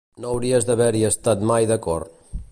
[0.23, 2.17] No hauries d'haver-hi estat mai d'acord